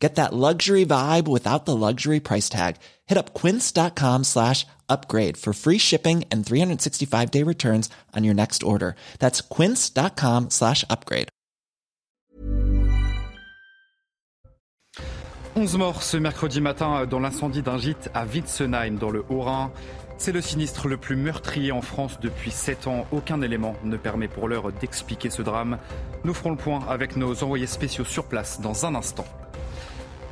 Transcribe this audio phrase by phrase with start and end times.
[0.00, 2.76] Get that luxury vibe without the luxury price tag.
[3.06, 8.62] Hit up quince.com slash upgrade for free shipping and 365 day returns on your next
[8.62, 8.94] order.
[9.18, 11.28] That's quince.com slash upgrade.
[15.56, 19.72] 11 morts ce mercredi matin dans l'incendie d'un gîte à Witzenheim dans le Haut-Rhin.
[20.16, 23.06] C'est le sinistre le plus meurtrier en France depuis 7 ans.
[23.10, 25.78] Aucun élément ne permet pour l'heure d'expliquer ce drame.
[26.24, 29.24] Nous ferons le point avec nos envoyés spéciaux sur place dans un instant.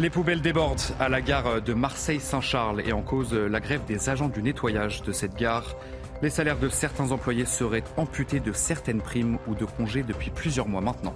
[0.00, 4.28] Les poubelles débordent à la gare de Marseille-Saint-Charles et en cause la grève des agents
[4.28, 5.74] du nettoyage de cette gare.
[6.22, 10.68] Les salaires de certains employés seraient amputés de certaines primes ou de congés depuis plusieurs
[10.68, 11.14] mois maintenant.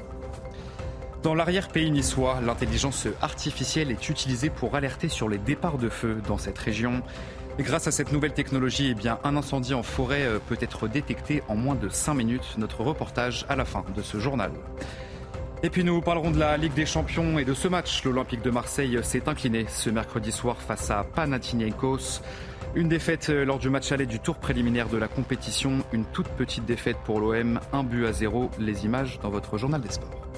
[1.23, 6.39] Dans l'arrière-pays niçois, l'intelligence artificielle est utilisée pour alerter sur les départs de feu dans
[6.39, 7.03] cette région.
[7.61, 10.89] Et grâce à cette nouvelle technologie, eh bien, un incendie en forêt euh, peut être
[10.89, 12.55] détecté en moins de 5 minutes.
[12.59, 14.51] Notre reportage à la fin de ce journal.
[15.65, 18.03] Et puis nous parlerons de la Ligue des Champions et de ce match.
[18.05, 22.21] L'Olympique de Marseille s'est incliné ce mercredi soir face à Panathinaikos.
[22.75, 25.85] Une défaite lors du match aller du tour préliminaire de la compétition.
[25.93, 27.61] Une toute petite défaite pour l'OM.
[27.73, 28.51] Un but à zéro.
[28.59, 30.32] Les images dans votre journal des sports.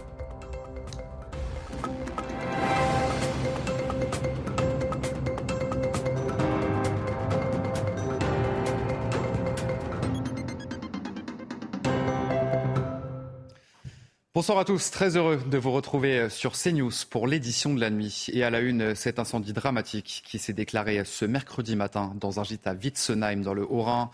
[14.44, 18.26] Bonsoir à tous, très heureux de vous retrouver sur CNews pour l'édition de la nuit.
[18.30, 22.44] Et à la une, cet incendie dramatique qui s'est déclaré ce mercredi matin dans un
[22.44, 24.10] gîte à Witzenheim dans le Haut-Rhin.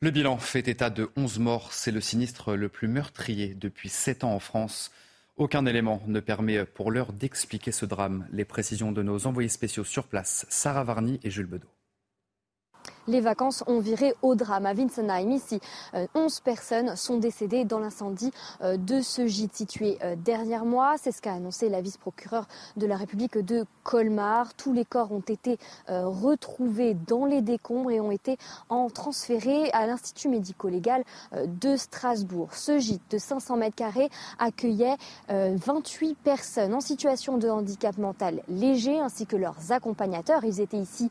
[0.00, 1.74] Le bilan fait état de 11 morts.
[1.74, 4.92] C'est le sinistre le plus meurtrier depuis 7 ans en France.
[5.36, 8.26] Aucun élément ne permet pour l'heure d'expliquer ce drame.
[8.32, 11.75] Les précisions de nos envoyés spéciaux sur place, Sarah Varny et Jules Bedeau
[13.08, 14.66] les vacances ont viré au drame.
[14.66, 15.60] À Winsenheim, ici,
[15.94, 20.96] 11 euh, personnes sont décédées dans l'incendie euh, de ce gîte situé euh, derrière moi.
[20.98, 22.46] C'est ce qu'a annoncé la vice-procureure
[22.76, 24.54] de la République de Colmar.
[24.54, 25.58] Tous les corps ont été
[25.88, 28.36] retrouvés dans les décombres et ont été
[28.68, 32.54] en transférés à l'Institut médico-légal de Strasbourg.
[32.54, 34.96] Ce gîte de 500 mètres carrés accueillait
[35.28, 40.44] 28 personnes en situation de handicap mental léger ainsi que leurs accompagnateurs.
[40.44, 41.10] Ils étaient ici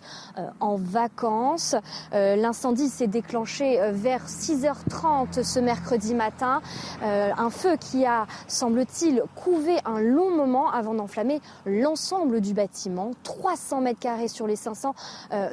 [0.60, 1.76] en vacances.
[2.14, 6.62] Euh, l'incendie s'est déclenché euh, vers 6h30 ce mercredi matin.
[7.04, 13.12] Euh, un feu qui a, semble-t-il, couvé un long moment avant d'enflammer l'ensemble du bâtiment.
[13.24, 14.94] 300 mètres carrés sur les 500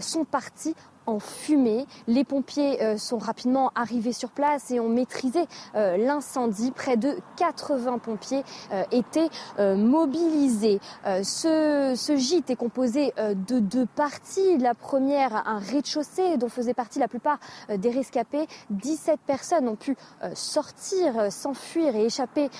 [0.00, 0.75] sont partis
[1.07, 1.87] en fumée.
[2.07, 5.41] Les pompiers euh, sont rapidement arrivés sur place et ont maîtrisé
[5.75, 6.71] euh, l'incendie.
[6.71, 10.81] Près de 80 pompiers euh, étaient mobilisés.
[11.23, 14.59] Ce, gîte est composé de deux parties.
[14.59, 17.39] La première, un rez-de-chaussée dont faisaient partie la plupart
[17.69, 18.47] des rescapés.
[18.71, 19.97] 17 personnes ont pu
[20.34, 22.51] sortir, s'enfuir et échapper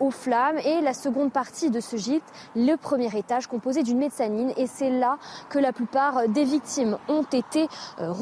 [0.00, 0.58] aux flammes.
[0.58, 2.24] Et la seconde partie de ce gîte,
[2.54, 4.52] le premier étage composé d'une mezzanine.
[4.56, 5.18] Et c'est là
[5.48, 7.68] que la plupart des victimes ont été
[8.00, 8.12] euh,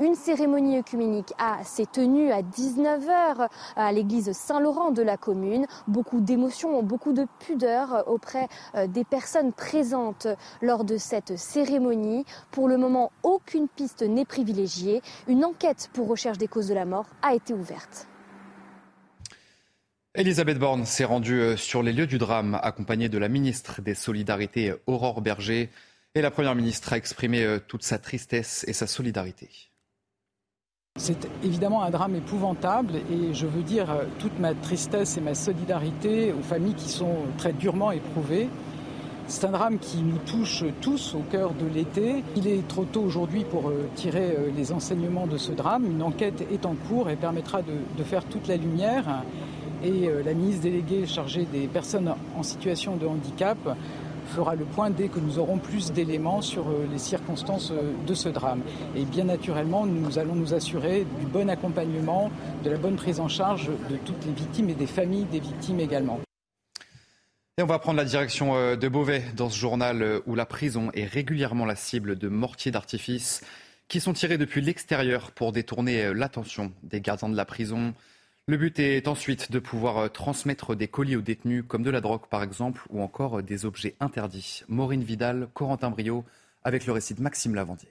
[0.00, 1.32] Une cérémonie œcuménique
[1.64, 5.66] s'est tenue à 19h à l'église Saint-Laurent de la commune.
[5.86, 10.26] Beaucoup d'émotions, beaucoup de pudeur auprès euh, des personnes présentes
[10.62, 12.24] lors de cette cérémonie.
[12.50, 15.02] Pour le moment, aucune piste n'est privilégiée.
[15.26, 18.06] Une enquête pour recherche des causes de la mort a été ouverte.
[20.14, 23.94] Elisabeth Borne s'est rendue euh, sur les lieux du drame, accompagnée de la ministre des
[23.94, 25.70] Solidarités, Aurore Berger.
[26.14, 29.50] Et la Première ministre a exprimé euh, toute sa tristesse et sa solidarité.
[30.98, 35.34] C'est évidemment un drame épouvantable et je veux dire euh, toute ma tristesse et ma
[35.34, 38.48] solidarité aux familles qui sont très durement éprouvées.
[39.26, 42.24] C'est un drame qui nous touche tous au cœur de l'été.
[42.34, 45.84] Il est trop tôt aujourd'hui pour euh, tirer les enseignements de ce drame.
[45.84, 49.22] Une enquête est en cours et permettra de, de faire toute la lumière.
[49.84, 53.56] Et la ministre déléguée chargée des personnes en situation de handicap
[54.28, 58.14] fera le point dès que nous aurons plus d'éléments sur euh, les circonstances euh, de
[58.14, 58.60] ce drame.
[58.94, 62.30] Et bien naturellement, nous allons nous assurer du bon accompagnement,
[62.64, 65.80] de la bonne prise en charge de toutes les victimes et des familles des victimes
[65.80, 66.20] également.
[67.56, 70.90] Et on va prendre la direction euh, de Beauvais dans ce journal où la prison
[70.94, 73.42] est régulièrement la cible de mortiers d'artifice
[73.88, 77.94] qui sont tirés depuis l'extérieur pour détourner l'attention des gardiens de la prison.
[78.48, 82.00] Le but est ensuite de pouvoir euh, transmettre des colis aux détenus, comme de la
[82.00, 84.62] drogue par exemple, ou encore euh, des objets interdits.
[84.68, 86.24] Maureen Vidal, Corentin Brio,
[86.64, 87.90] avec le récit de Maxime Lavandier.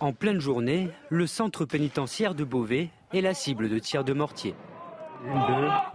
[0.00, 4.54] En pleine journée, le centre pénitentiaire de Beauvais est la cible de tirs de mortier.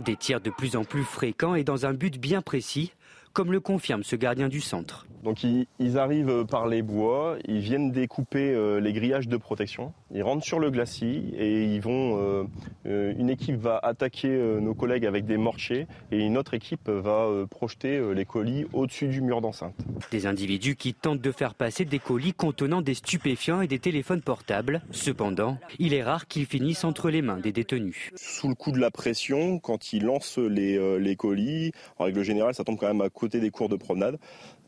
[0.06, 2.94] Des tirs de plus en plus fréquents et dans un but bien précis,
[3.34, 5.07] comme le confirme ce gardien du centre.
[5.24, 10.24] Donc ils, arrivent par les bois, ils viennent découper euh, les grillages de protection, ils
[10.24, 12.18] rentrent sur le glacis et ils vont.
[12.20, 12.44] Euh,
[12.86, 17.28] euh, une équipe va attaquer nos collègues avec des mortiers et une autre équipe va
[17.50, 19.76] projeter les colis au-dessus du mur d'enceinte.
[20.12, 24.22] Des individus qui tentent de faire passer des colis contenant des stupéfiants et des téléphones
[24.22, 24.82] portables.
[24.92, 28.12] Cependant, il est rare qu'ils finissent entre les mains des détenus.
[28.16, 32.54] Sous le coup de la pression, quand ils lancent les, les colis, en règle générale,
[32.54, 34.18] ça tombe quand même à côté des cours de promenade.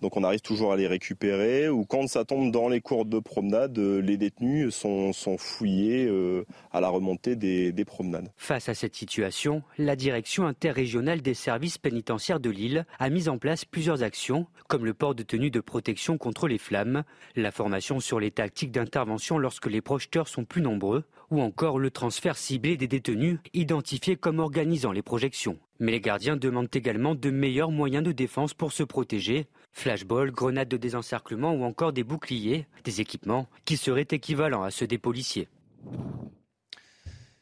[0.01, 1.69] Donc on arrive toujours à les récupérer.
[1.69, 6.45] Ou quand ça tombe dans les cours de promenade, euh, les détenus sont, fouillés euh,
[6.71, 8.29] à la remontée des, des, promenades.
[8.37, 13.37] Face à cette situation, la direction interrégionale des services pénitentiaires de Lille a mis en
[13.37, 17.03] place plusieurs actions, comme le port de tenue de protection contre les flammes,
[17.35, 21.89] la formation sur les tactiques d'intervention lorsque les projecteurs sont plus nombreux, ou encore le
[21.89, 25.57] transfert ciblé des détenus identifiés comme organisant les projections.
[25.79, 30.67] Mais les gardiens demandent également de meilleurs moyens de défense pour se protéger, flashball, grenades
[30.67, 35.47] de désencerclement ou encore des boucliers, des équipements qui seraient équivalents à ceux des policiers.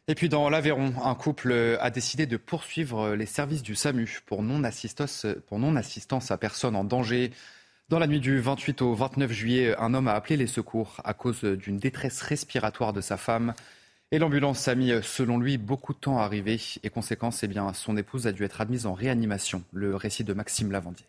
[0.08, 4.42] Et puis dans l'Aveyron, un couple a décidé de poursuivre les services du SAMU pour
[4.42, 7.32] non-assistance, pour non-assistance à personne en danger.
[7.90, 11.14] Dans la nuit du 28 au 29 juillet, un homme a appelé les secours à
[11.14, 13.54] cause d'une détresse respiratoire de sa femme.
[14.12, 16.60] Et l'ambulance a mis, selon lui, beaucoup de temps à arriver.
[16.82, 19.64] Et conséquence, eh bien, son épouse a dû être admise en réanimation.
[19.72, 21.06] Le récit de Maxime Lavandier.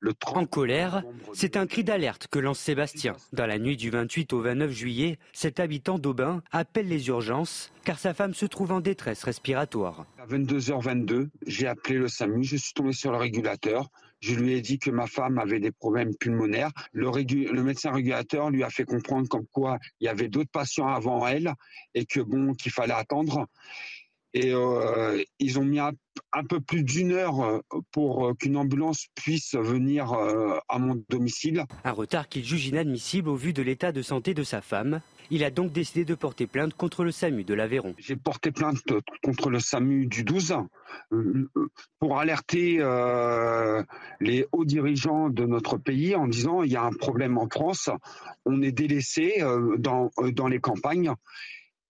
[0.00, 3.16] Le en colère, c'est un cri d'alerte que lance Sébastien.
[3.32, 7.98] Dans la nuit du 28 au 29 juillet, cet habitant d'Aubin appelle les urgences car
[7.98, 10.06] sa femme se trouve en détresse respiratoire.
[10.18, 13.90] À 22h22, j'ai appelé le SAMU, je suis tombé sur le régulateur.
[14.20, 16.70] Je lui ai dit que ma femme avait des problèmes pulmonaires.
[16.92, 21.26] Le, médecin régulateur lui a fait comprendre comme quoi il y avait d'autres patients avant
[21.26, 21.52] elle
[21.94, 23.46] et que bon qu'il fallait attendre.
[24.34, 25.92] Et euh, ils ont mis un,
[26.48, 27.60] peu plus d'une heure euh,
[27.92, 30.12] pour euh, qu'une ambulance puisse venir
[30.68, 31.64] à mon domicile.
[31.84, 35.00] Un retard qu'il juge inadmissible au vu de l'état de santé de sa femme.
[35.30, 37.94] Il a donc décidé de porter plainte contre le SAMU de l'Aveyron.
[37.98, 38.78] J'ai porté plainte
[39.22, 40.56] contre le SAMU du 12
[41.98, 42.78] pour alerter
[44.20, 47.90] les hauts dirigeants de notre pays en disant il y a un problème en France,
[48.46, 49.42] on est délaissé
[49.78, 51.12] dans, dans les campagnes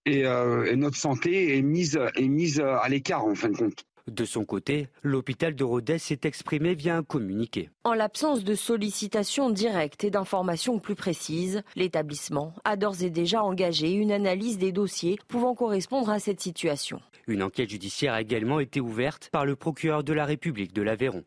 [0.07, 3.85] euh, et, notre santé est mise, est mise à l'écart en fin de compte.
[4.09, 7.69] De son côté, l'hôpital de Rodez s'est exprimé via un communiqué.
[7.83, 13.91] En l'absence de sollicitations directes et d'informations plus précises, l'établissement a d'ores et déjà engagé
[13.91, 17.01] une analyse des dossiers pouvant correspondre à cette situation.
[17.27, 21.23] Une enquête judiciaire a également été ouverte par le procureur de la République de l'Aveyron.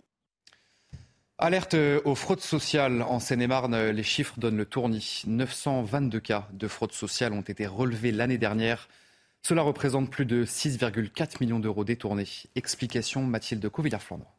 [1.44, 1.75] Alerte
[2.05, 3.03] aux fraudes sociales.
[3.03, 5.25] En Seine-et-Marne, les chiffres donnent le tournis.
[5.27, 8.89] 922 cas de fraude sociale ont été relevés l'année dernière.
[9.43, 12.29] Cela représente plus de 6,4 millions d'euros détournés.
[12.55, 14.33] Explication Mathilde Covillard-Flandre.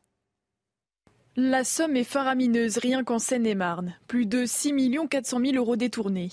[1.36, 3.96] La somme est faramineuse rien qu'en Seine-et-Marne.
[4.08, 6.30] Plus de 6 400 000 euros détournés.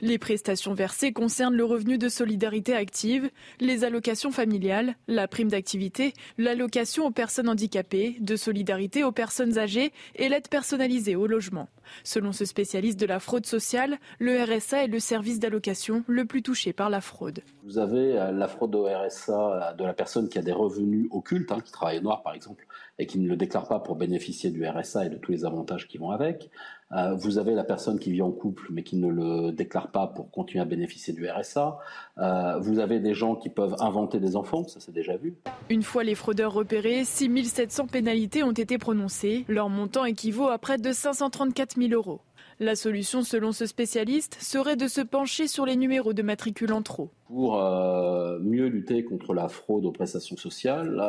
[0.00, 3.28] Les prestations versées concernent le revenu de solidarité active,
[3.60, 9.92] les allocations familiales, la prime d'activité, l'allocation aux personnes handicapées, de solidarité aux personnes âgées
[10.16, 11.68] et l'aide personnalisée au logement.
[12.02, 16.42] Selon ce spécialiste de la fraude sociale, le RSA est le service d'allocation le plus
[16.42, 17.40] touché par la fraude.
[17.64, 21.52] Vous avez euh, la fraude au RSA de la personne qui a des revenus occultes,
[21.52, 22.66] hein, qui travaille noir par exemple,
[22.98, 25.88] et qui ne le déclare pas pour bénéficier du RSA et de tous les avantages
[25.88, 26.50] qui vont avec.
[26.92, 30.06] Euh, vous avez la personne qui vit en couple mais qui ne le déclare pas
[30.06, 31.78] pour continuer à bénéficier du RSA.
[32.18, 35.34] Euh, vous avez des gens qui peuvent inventer des enfants, ça c'est déjà vu.
[35.68, 39.44] Une fois les fraudeurs repérés, 6700 pénalités ont été prononcées.
[39.48, 42.20] Leur montant équivaut à près de 534 000 euros.
[42.60, 46.82] La solution, selon ce spécialiste, serait de se pencher sur les numéros de matricule en
[46.82, 47.12] trop.
[47.28, 51.00] Pour euh, mieux lutter contre la fraude aux prestations sociales,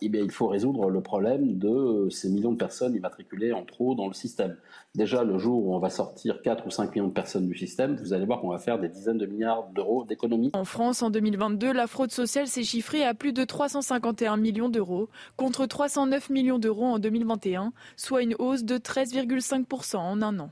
[0.00, 4.08] eh il faut résoudre le problème de ces millions de personnes immatriculées en trop dans
[4.08, 4.56] le système.
[4.96, 7.94] Déjà, le jour où on va sortir 4 ou 5 millions de personnes du système,
[7.94, 10.50] vous allez voir qu'on va faire des dizaines de milliards d'euros d'économies.
[10.54, 15.08] En France, en 2022, la fraude sociale s'est chiffrée à plus de 351 millions d'euros,
[15.36, 20.50] contre 309 millions d'euros en 2021, soit une hausse de 13,5% en un an.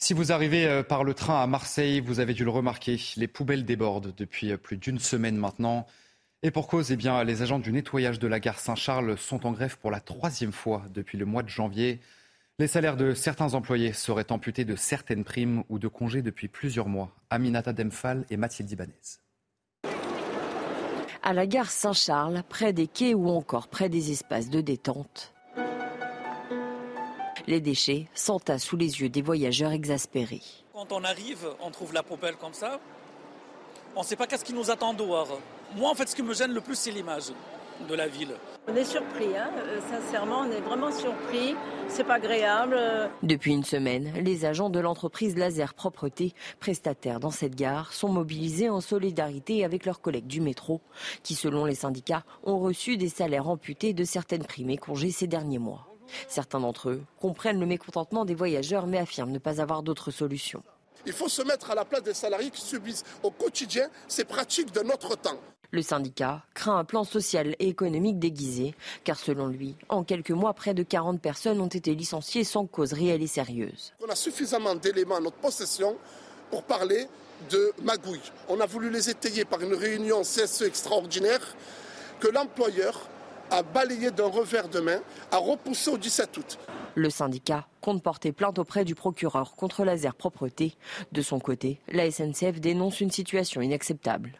[0.00, 3.26] Si vous arrivez euh, par le train à Marseille, vous avez dû le remarquer, les
[3.26, 5.86] poubelles débordent depuis euh, plus d'une semaine maintenant.
[6.44, 9.76] Et pour cause, eh les agents du nettoyage de la gare Saint-Charles sont en grève
[9.76, 12.00] pour la troisième fois depuis le mois de janvier.
[12.60, 16.88] Les salaires de certains employés seraient amputés de certaines primes ou de congés depuis plusieurs
[16.88, 17.10] mois.
[17.30, 18.94] Aminata Demphal et Mathilde Ibanez.
[21.24, 25.34] À la gare Saint-Charles, près des quais ou encore près des espaces de détente,
[27.48, 30.42] les déchets s'entassent sous les yeux des voyageurs exaspérés.
[30.74, 32.78] Quand on arrive, on trouve la poubelle comme ça.
[33.96, 35.40] On ne sait pas qu'est-ce qui nous attend dehors.
[35.74, 37.32] Moi, en fait, ce qui me gêne le plus, c'est l'image
[37.88, 38.34] de la ville.
[38.68, 39.50] On est surpris, hein.
[39.56, 41.54] Euh, sincèrement, on est vraiment surpris.
[41.88, 42.78] C'est pas agréable.
[43.22, 48.68] Depuis une semaine, les agents de l'entreprise Laser Propreté, prestataires dans cette gare, sont mobilisés
[48.68, 50.82] en solidarité avec leurs collègues du métro,
[51.22, 55.28] qui, selon les syndicats, ont reçu des salaires amputés de certaines primes et congés ces
[55.28, 55.87] derniers mois.
[56.28, 60.62] Certains d'entre eux comprennent le mécontentement des voyageurs mais affirment ne pas avoir d'autre solution.
[61.06, 64.72] Il faut se mettre à la place des salariés qui subissent au quotidien ces pratiques
[64.72, 65.38] de notre temps.
[65.70, 68.74] Le syndicat craint un plan social et économique déguisé,
[69.04, 72.94] car selon lui, en quelques mois, près de 40 personnes ont été licenciées sans cause
[72.94, 73.92] réelle et sérieuse.
[74.02, 75.96] On a suffisamment d'éléments à notre possession
[76.50, 77.06] pour parler
[77.50, 78.32] de magouille.
[78.48, 81.54] On a voulu les étayer par une réunion CSE extraordinaire
[82.18, 83.08] que l'employeur
[83.50, 85.00] a balayé d'un revers de main,
[85.30, 86.58] a repoussé au 17 août.
[86.94, 90.74] Le syndicat compte porter plainte auprès du procureur contre Laser Propreté.
[91.12, 94.32] De son côté, la SNCF dénonce une situation inacceptable.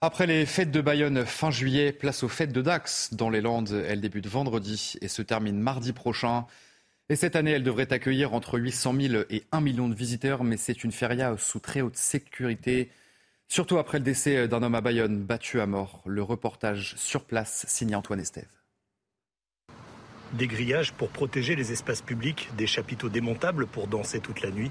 [0.00, 3.84] Après les fêtes de Bayonne fin juillet, place aux fêtes de Dax dans les Landes.
[3.88, 6.46] Elles débutent vendredi et se terminent mardi prochain.
[7.08, 10.56] Et cette année, elle devrait accueillir entre 800 000 et 1 million de visiteurs, mais
[10.56, 12.90] c'est une feria sous très haute sécurité.
[13.50, 16.02] Surtout après le décès d'un homme à Bayonne battu à mort.
[16.04, 18.44] Le reportage sur place signé Antoine Estève.
[20.34, 24.70] Des grillages pour protéger les espaces publics, des chapiteaux démontables pour danser toute la nuit.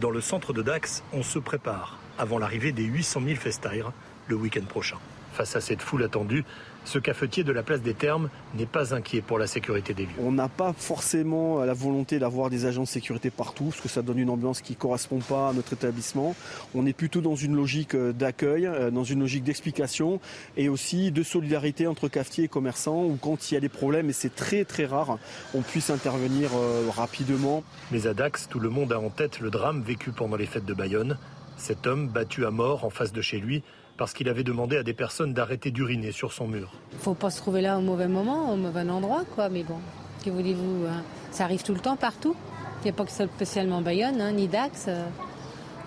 [0.00, 3.92] Dans le centre de Dax, on se prépare avant l'arrivée des 800 000 festaires
[4.28, 4.98] le week-end prochain.
[5.32, 6.44] Face à cette foule attendue,
[6.84, 10.12] ce cafetier de la place des Termes n'est pas inquiet pour la sécurité des lieux.
[10.18, 14.02] On n'a pas forcément la volonté d'avoir des agents de sécurité partout, parce que ça
[14.02, 16.34] donne une ambiance qui ne correspond pas à notre établissement.
[16.74, 20.20] On est plutôt dans une logique euh, d'accueil, euh, dans une logique d'explication
[20.56, 24.10] et aussi de solidarité entre cafetiers et commerçants, où quand il y a des problèmes,
[24.10, 25.18] et c'est très très rare,
[25.54, 27.62] on puisse intervenir euh, rapidement.
[27.90, 30.64] Mais à Dax, tout le monde a en tête le drame vécu pendant les fêtes
[30.64, 31.18] de Bayonne.
[31.56, 33.62] Cet homme battu à mort en face de chez lui
[34.02, 36.72] parce qu'il avait demandé à des personnes d'arrêter d'uriner sur son mur.
[36.98, 39.48] Faut pas se trouver là au mauvais moment, au mauvais endroit, quoi.
[39.48, 39.76] Mais bon,
[40.24, 41.04] que voulez-vous hein?
[41.30, 42.34] Ça arrive tout le temps, partout.
[42.80, 45.04] Il n'y a pas que spécialement Bayonne, hein, ni Dax, euh,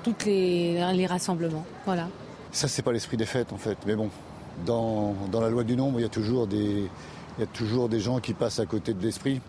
[0.06, 1.66] tous les, les rassemblements.
[1.86, 2.08] Voilà.
[2.54, 3.78] Ça, c'est pas l'esprit des fêtes, en fait.
[3.86, 4.10] Mais bon,
[4.66, 6.88] dans, dans la loi du nombre, il y a toujours des,
[7.38, 9.42] il y a toujours des gens qui passent à côté de l'esprit.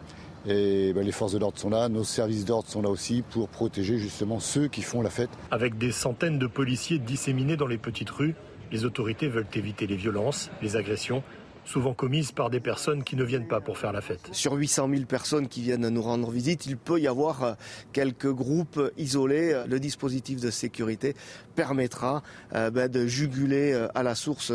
[0.48, 3.48] Et ben, les forces de l'ordre sont là, nos services d'ordre sont là aussi pour
[3.48, 5.30] protéger justement ceux qui font la fête.
[5.52, 8.34] Avec des centaines de policiers disséminés dans les petites rues,
[8.72, 11.22] les autorités veulent éviter les violences, les agressions
[11.66, 14.28] souvent commises par des personnes qui ne viennent pas pour faire la fête.
[14.32, 17.52] Sur 800 000 personnes qui viennent nous rendre visite, il peut y avoir euh,
[17.92, 19.62] quelques groupes isolés.
[19.68, 21.14] Le dispositif de sécurité
[21.54, 22.22] permettra
[22.54, 24.52] euh, ben, de juguler euh, à la source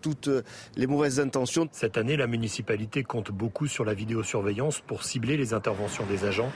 [0.00, 0.30] toutes
[0.76, 1.68] les mauvaises intentions.
[1.72, 6.52] Cette année, la municipalité compte beaucoup sur la vidéosurveillance pour cibler les interventions des agents.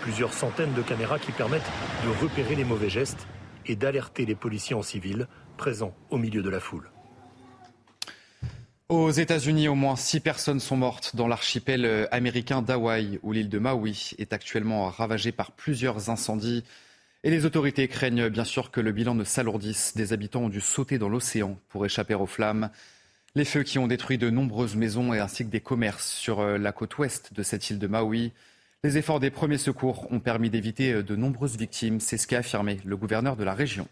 [0.00, 1.62] Plusieurs centaines de caméras qui permettent
[2.04, 3.26] de repérer les mauvais gestes
[3.66, 5.26] et d'alerter les policiers en civil
[5.56, 6.90] présents au milieu de la foule.
[8.88, 13.58] Aux États-Unis, au moins six personnes sont mortes dans l'archipel américain d'Hawaï, où l'île de
[13.58, 16.64] Maui est actuellement ravagée par plusieurs incendies.
[17.24, 19.96] Et les autorités craignent bien sûr que le bilan ne s'alourdisse.
[19.96, 22.68] Des habitants ont dû sauter dans l'océan pour échapper aux flammes.
[23.34, 26.58] Les feux qui ont détruit de nombreuses maisons et ainsi que des commerces sur euh,
[26.58, 28.32] la côte ouest de cette île de Maui.
[28.84, 31.98] Les efforts des premiers secours ont permis d'éviter euh, de nombreuses victimes.
[31.98, 33.88] C'est ce qu'a affirmé le gouverneur de la région.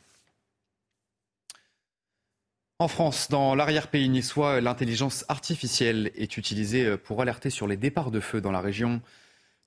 [2.82, 8.18] En France, dans l'arrière-pays niçois, l'intelligence artificielle est utilisée pour alerter sur les départs de
[8.18, 9.00] feu dans la région.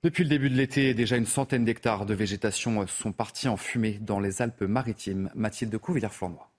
[0.02, 3.98] Depuis le début de l'été, déjà une centaine d'hectares de végétation sont partis en fumée
[4.02, 5.30] dans les Alpes-Maritimes.
[5.34, 6.55] Mathilde Couvillère-Flournoy.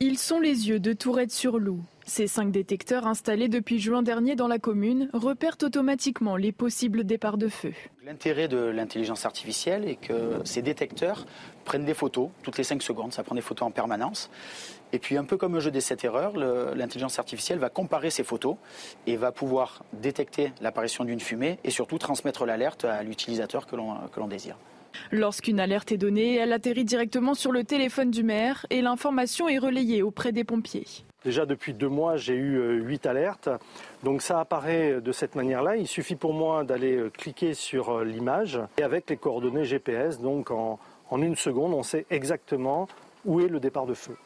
[0.00, 1.82] Ils sont les yeux de Tourette-sur-Loup.
[2.06, 7.36] Ces cinq détecteurs installés depuis juin dernier dans la commune repèrent automatiquement les possibles départs
[7.36, 7.72] de feu.
[8.06, 11.26] L'intérêt de l'intelligence artificielle est que ces détecteurs
[11.64, 14.30] prennent des photos toutes les cinq secondes, ça prend des photos en permanence.
[14.92, 18.22] Et puis un peu comme le jeu des 7 erreurs, l'intelligence artificielle va comparer ces
[18.22, 18.54] photos
[19.08, 24.28] et va pouvoir détecter l'apparition d'une fumée et surtout transmettre l'alerte à l'utilisateur que l'on
[24.28, 24.56] désire.
[25.12, 29.58] Lorsqu'une alerte est donnée, elle atterrit directement sur le téléphone du maire et l'information est
[29.58, 30.86] relayée auprès des pompiers.
[31.24, 33.48] Déjà depuis deux mois, j'ai eu euh, huit alertes.
[34.04, 35.76] Donc ça apparaît de cette manière-là.
[35.76, 40.20] Il suffit pour moi d'aller euh, cliquer sur euh, l'image et avec les coordonnées GPS,
[40.20, 40.78] donc en,
[41.10, 42.88] en une seconde, on sait exactement
[43.24, 44.16] où est le départ de feu.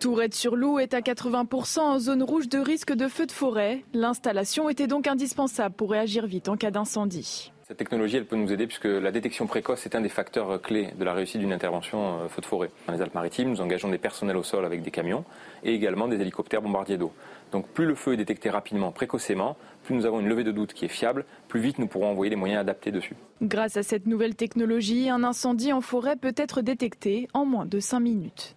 [0.00, 3.84] Tourette-sur-Loup est à 80% en zone rouge de risque de feu de forêt.
[3.92, 7.52] L'installation était donc indispensable pour réagir vite en cas d'incendie.
[7.68, 11.04] Cette technologie, peut nous aider puisque la détection précoce est un des facteurs clés de
[11.04, 12.70] la réussite d'une intervention feu de forêt.
[12.86, 15.22] Dans les Alpes-Maritimes, nous engageons des personnels au sol avec des camions
[15.62, 17.12] et également des hélicoptères bombardiers d'eau.
[17.52, 20.72] Donc plus le feu est détecté rapidement, précocement, plus nous avons une levée de doute
[20.72, 23.16] qui est fiable, plus vite nous pourrons envoyer les moyens adaptés dessus.
[23.42, 27.80] Grâce à cette nouvelle technologie, un incendie en forêt peut être détecté en moins de
[27.80, 28.56] 5 minutes.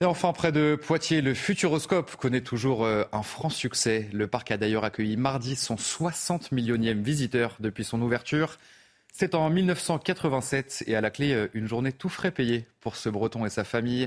[0.00, 4.08] Et enfin, près de Poitiers, le Futuroscope connaît toujours euh, un franc succès.
[4.12, 8.58] Le parc a d'ailleurs accueilli mardi son 60 millionième visiteur depuis son ouverture.
[9.12, 13.08] C'est en 1987 et à la clé, euh, une journée tout frais payée pour ce
[13.08, 14.06] breton et sa famille.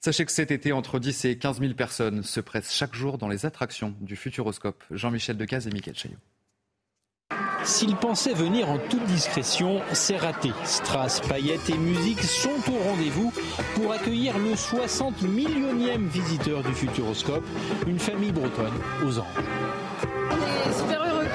[0.00, 3.28] Sachez que cet été, entre 10 et 15 000 personnes se pressent chaque jour dans
[3.28, 4.82] les attractions du Futuroscope.
[4.90, 6.18] Jean-Michel Decaze et Mickaël Chaillot.
[7.64, 10.50] S'il pensait venir en toute discrétion, c'est raté.
[10.64, 13.32] Strass, paillettes et musique sont au rendez-vous
[13.74, 17.44] pour accueillir le 60 millionième visiteur du Futuroscope,
[17.86, 18.72] une famille bretonne
[19.04, 19.24] aux anges.
[20.30, 21.26] On est super heureux.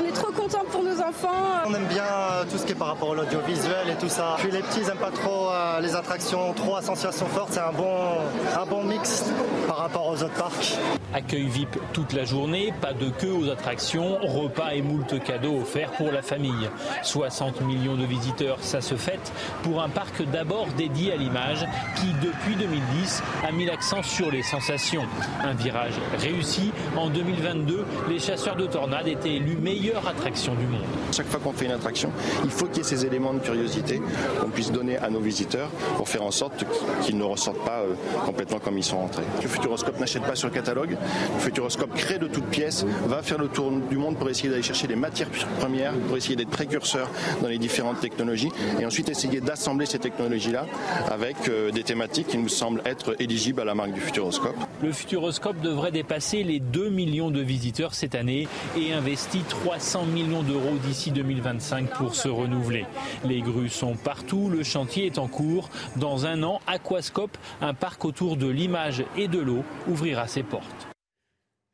[0.00, 1.62] on est trop contents pour nos enfants.
[1.66, 4.36] On aime bien euh, tout ce qui est par rapport à l'audiovisuel et tout ça.
[4.38, 7.50] Puis les petits n'aiment pas trop euh, les attractions, trop à sensation forte.
[7.52, 8.18] C'est un bon,
[8.60, 9.24] un bon mix
[9.68, 10.76] par rapport aux autres parcs.
[11.14, 15.92] Accueil VIP toute la journée, pas de queue aux attractions, repas et moult cadeaux offerts
[15.92, 16.70] pour la famille.
[17.02, 21.66] 60 millions de visiteurs, ça se fête pour un parc d'abord dédié à l'image
[21.96, 25.02] qui, depuis 2010, a mis l'accent sur les sensations.
[25.42, 26.72] Un virage réussi.
[26.96, 30.82] En 2022, les chasseurs de tornades étaient élus meilleure attraction du monde.
[31.12, 32.10] Chaque fois qu'on fait une attraction,
[32.44, 34.00] il faut qu'il y ait ces éléments de curiosité
[34.40, 36.64] qu'on puisse donner à nos visiteurs pour faire en sorte
[37.02, 39.24] qu'ils ne ressortent pas euh, complètement comme ils sont rentrés.
[39.42, 40.96] Le Futuroscope n'achète pas sur le catalogue.
[41.34, 44.62] Le Futuroscope crée de toutes pièces, va faire le tour du monde pour essayer d'aller
[44.62, 47.08] chercher les matières premières, pour essayer d'être précurseur
[47.40, 50.66] dans les différentes technologies et ensuite essayer d'assembler ces technologies-là
[51.10, 54.56] avec euh, des thématiques qui nous semblent être éligibles à la marque du Futuroscope.
[54.82, 60.42] Le Futuroscope devrait dépasser les 2 millions de visiteurs cette année et investit 300 millions
[60.42, 62.86] d'euros d'ici 2025 pour se renouveler.
[63.24, 65.70] Les grues sont partout, le chantier est en cours.
[65.96, 70.91] Dans un an, Aquascope, un parc autour de l'image et de l'eau, ouvrira ses portes.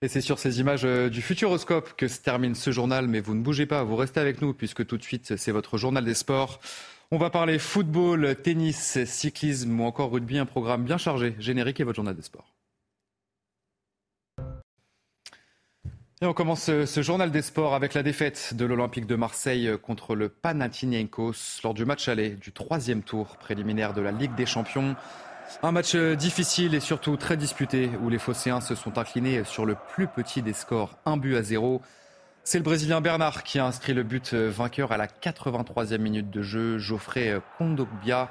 [0.01, 3.35] Et c'est sur ces images euh, du Futuroscope que se termine ce journal, mais vous
[3.35, 6.15] ne bougez pas, vous restez avec nous puisque tout de suite c'est votre journal des
[6.15, 6.61] sports.
[7.11, 11.35] On va parler football, tennis, cyclisme ou encore rugby, un programme bien chargé.
[11.41, 12.55] Générique et votre journal des sports.
[16.21, 20.15] Et on commence ce journal des sports avec la défaite de l'Olympique de Marseille contre
[20.15, 24.95] le Panathinaikos lors du match aller du troisième tour préliminaire de la Ligue des Champions.
[25.63, 29.77] Un match difficile et surtout très disputé où les Phocéens se sont inclinés sur le
[29.95, 31.83] plus petit des scores, un but à zéro.
[32.45, 36.43] C'est le Brésilien Bernard qui a inscrit le but vainqueur à la 83e minute de
[36.43, 36.79] jeu.
[36.79, 38.31] Geoffrey Kondogbia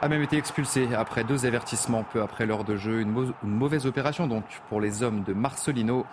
[0.00, 3.00] a même été expulsé après deux avertissements peu après l'heure de jeu.
[3.00, 6.06] Une, mauvaise opération donc pour les hommes de Marcelino.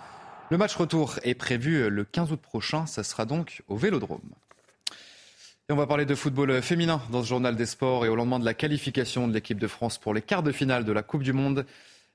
[0.50, 2.86] Le match retour est prévu le 15 août prochain.
[2.86, 4.34] Ça sera donc au Vélodrome.
[5.68, 8.38] Et on va parler de football féminin dans ce journal des sports et au lendemain
[8.38, 11.24] de la qualification de l'équipe de France pour les quarts de finale de la Coupe
[11.24, 11.66] du Monde.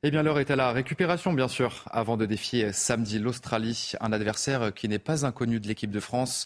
[0.03, 4.13] Eh bien, l'heure est à la récupération, bien sûr, avant de défier samedi l'Australie, un
[4.13, 6.45] adversaire qui n'est pas inconnu de l'équipe de France,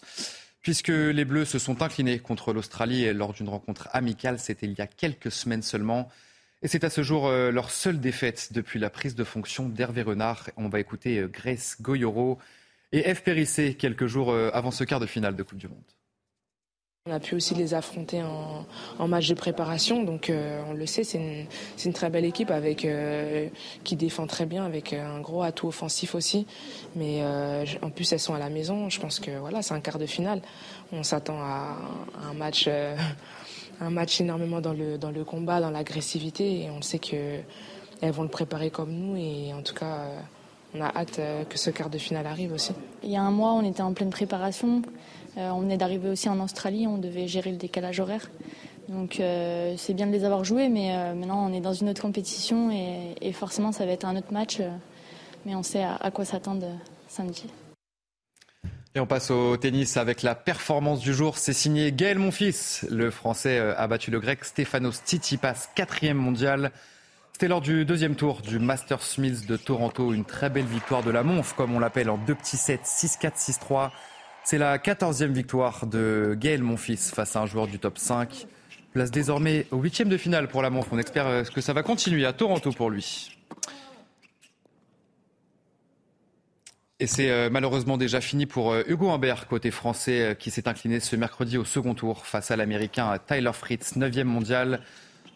[0.62, 4.40] puisque les Bleus se sont inclinés contre l'Australie lors d'une rencontre amicale.
[4.40, 6.10] C'était il y a quelques semaines seulement.
[6.62, 10.02] Et c'est à ce jour euh, leur seule défaite depuis la prise de fonction d'Hervé
[10.02, 10.50] Renard.
[10.56, 12.40] On va écouter euh, Grace Goyoro
[12.90, 13.22] et F.
[13.22, 15.95] Périssé quelques jours euh, avant ce quart de finale de Coupe du Monde.
[17.06, 18.22] On a pu aussi les affronter
[18.98, 20.32] en, match de préparation, donc
[20.68, 21.46] on le sait, c'est
[21.84, 22.84] une, très belle équipe avec
[23.84, 26.48] qui défend très bien, avec un gros atout offensif aussi.
[26.96, 27.22] Mais
[27.80, 28.90] en plus, elles sont à la maison.
[28.90, 30.42] Je pense que voilà, c'est un quart de finale.
[30.90, 31.76] On s'attend à,
[32.28, 32.68] un match
[33.80, 36.62] un match énormément dans le, dans le combat, dans l'agressivité.
[36.62, 37.44] Et on sait qu'elles
[38.02, 39.16] vont le préparer comme nous.
[39.16, 40.20] Et en tout cas, euh,
[40.74, 42.72] on a hâte euh, que ce quart de finale arrive aussi.
[43.02, 44.82] Il y a un mois, on était en pleine préparation.
[45.36, 46.86] Euh, on venait d'arriver aussi en Australie.
[46.86, 48.30] On devait gérer le décalage horaire.
[48.88, 52.70] Donc c'est bien de les avoir joués, mais maintenant on est dans une autre compétition
[52.70, 54.62] et, forcément ça va être un autre match.
[55.44, 56.68] mais on sait à quoi s'attendre
[57.08, 57.46] samedi.
[58.96, 61.36] Et on passe au tennis avec la performance du jour.
[61.36, 62.86] C'est signé Gaël Monfils.
[62.90, 66.72] Le Français euh, a battu le Grec Stefanos Tsitsipas, quatrième mondial.
[67.34, 70.14] C'était lors du deuxième tour du Masters Mills de Toronto.
[70.14, 73.36] Une très belle victoire de la Monf, comme on l'appelle, en deux petits sets, 6-4,
[73.36, 73.90] 6-3.
[74.48, 78.46] C'est la quatorzième victoire de Gaël Monfils face à un joueur du top 5.
[78.92, 80.86] Place désormais au huitième de finale pour la Monf.
[80.92, 83.36] On espère euh, que ça va continuer à Toronto pour lui.
[87.00, 91.00] Et c'est euh, malheureusement déjà fini pour euh, Hugo Humbert, côté français, qui s'est incliné
[91.00, 94.80] ce mercredi au second tour face à l'Américain Tyler Fritz, 9e mondial.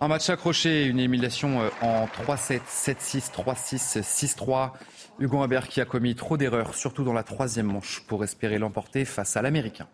[0.03, 4.73] Un match accroché, une élimination euh, en 3-7, 7-6, 3-6, 6-3.
[5.19, 9.05] Hugo Humbert qui a commis trop d'erreurs, surtout dans la troisième manche, pour espérer l'emporter
[9.05, 9.87] face à l'Américain.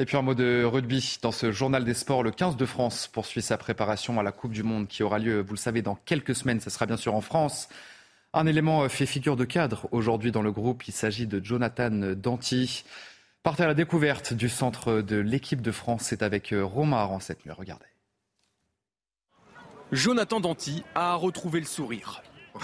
[0.00, 1.18] Et puis un mot de rugby.
[1.22, 4.50] Dans ce journal des sports, le 15 de France poursuit sa préparation à la Coupe
[4.50, 6.60] du Monde qui aura lieu, vous le savez, dans quelques semaines.
[6.60, 7.68] Ce sera bien sûr en France.
[8.32, 10.88] Un élément fait figure de cadre aujourd'hui dans le groupe.
[10.88, 12.82] Il s'agit de Jonathan Danty.
[13.42, 16.02] Partez à la découverte du centre de l'équipe de France.
[16.04, 17.52] C'est avec euh, Romain en cette nuit.
[17.52, 17.86] Regardez.
[19.90, 22.22] Jonathan Danty a retrouvé le sourire.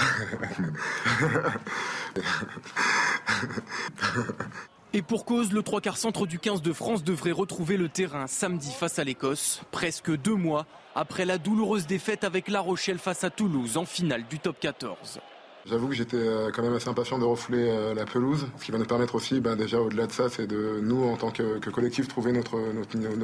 [4.95, 8.29] Et pour cause, le trois quarts centre du 15 de France devrait retrouver le terrain
[8.29, 10.65] samedi face à l'Écosse, presque deux mois
[10.95, 15.21] après la douloureuse défaite avec La Rochelle face à Toulouse en finale du top 14.
[15.69, 18.47] J'avoue que j'étais euh, quand même assez impatient de refouler euh, la pelouse.
[18.59, 21.17] Ce qui va nous permettre aussi, ben, déjà au-delà de ça, c'est de nous, en
[21.17, 22.59] tant que, collectif, trouver notre,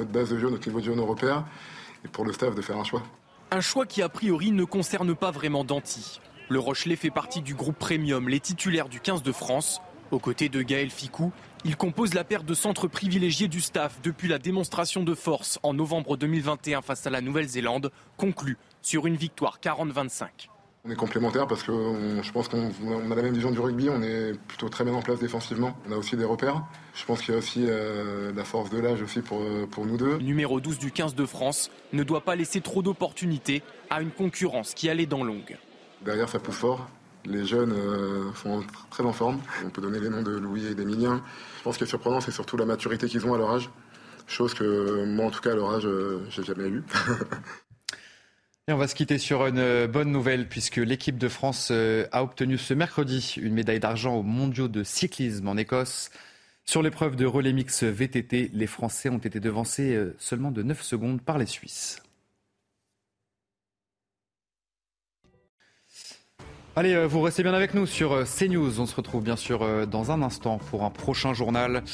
[0.04, 1.44] base de jeu, notre niveau de jeu, repères.
[2.04, 3.02] Et pour le staff, de faire un choix.
[3.50, 6.20] Un choix qui, a priori, ne concerne pas vraiment Danty.
[6.50, 9.80] Le Rochelet fait partie du groupe Premium, les titulaires du 15 de France.
[10.10, 11.32] Aux côtés de Gaël Ficou,
[11.64, 15.72] il compose la paire de centres privilégiés du staff depuis la démonstration de force en
[15.72, 20.50] novembre 2021 face à la Nouvelle-Zélande, conclue sur une victoire 40-25.
[20.86, 21.72] On est complémentaires parce que
[22.22, 25.00] je pense qu'on a la même vision du rugby, on est plutôt très bien en
[25.00, 26.62] place défensivement, on a aussi des repères.
[26.94, 29.86] Je pense qu'il y a aussi euh, la force de l'âge aussi pour, euh, pour
[29.86, 30.18] nous deux.
[30.18, 34.74] Numéro 12 du 15 de France ne doit pas laisser trop d'opportunités à une concurrence
[34.74, 35.56] qui allait dans longue.
[36.04, 36.86] Derrière ça pousse fort,
[37.24, 39.40] les jeunes euh, sont très en forme.
[39.64, 41.22] On peut donner les noms de Louis et d'Emilien.
[41.56, 43.70] Je pense que surprenant, c'est surtout la maturité qu'ils ont à leur âge.
[44.26, 45.88] Chose que moi, en tout cas, à leur âge,
[46.28, 46.82] j'ai jamais eu.
[48.66, 52.06] Et on va se quitter sur une euh, bonne nouvelle puisque l'équipe de France euh,
[52.12, 56.08] a obtenu ce mercredi une médaille d'argent aux mondiaux de cyclisme en Écosse.
[56.64, 60.80] Sur l'épreuve de relais mix VTT, les Français ont été devancés euh, seulement de 9
[60.80, 62.02] secondes par les Suisses.
[66.76, 68.80] Allez, vous restez bien avec nous sur CNews.
[68.80, 71.84] On se retrouve bien sûr dans un instant pour un prochain journal.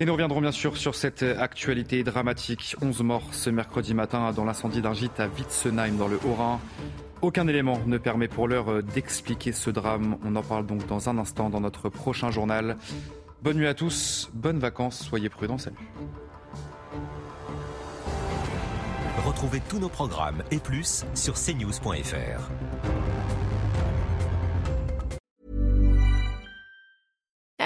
[0.00, 2.74] Et nous reviendrons bien sûr sur cette actualité dramatique.
[2.80, 6.60] 11 morts ce mercredi matin dans l'incendie d'un gîte à Witzenheim dans le Haut-Rhin.
[7.20, 10.16] Aucun élément ne permet pour l'heure d'expliquer ce drame.
[10.24, 12.78] On en parle donc dans un instant dans notre prochain journal.
[13.42, 15.76] Bonne nuit à tous, bonnes vacances, soyez prudents, salut.
[19.26, 22.50] Retrouvez tous nos programmes et plus sur cnews.fr.